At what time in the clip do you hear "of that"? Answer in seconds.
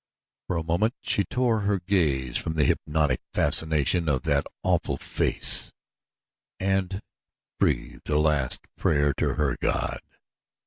4.09-4.47